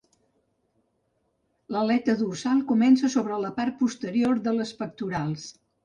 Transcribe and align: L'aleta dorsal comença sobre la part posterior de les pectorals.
L'aleta 1.77 2.17
dorsal 2.23 2.65
comença 2.73 3.13
sobre 3.19 3.41
la 3.47 3.55
part 3.61 3.81
posterior 3.87 4.45
de 4.49 4.59
les 4.61 4.77
pectorals. 4.85 5.51